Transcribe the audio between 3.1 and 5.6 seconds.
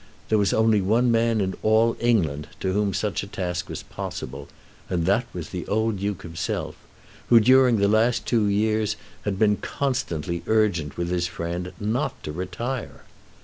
a task was possible, and that was